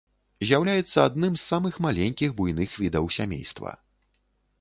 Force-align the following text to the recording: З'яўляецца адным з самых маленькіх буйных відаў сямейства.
З'яўляецца 0.51 1.03
адным 1.09 1.33
з 1.35 1.43
самых 1.49 1.77
маленькіх 1.87 2.33
буйных 2.39 2.73
відаў 2.85 3.05
сямейства. 3.17 3.75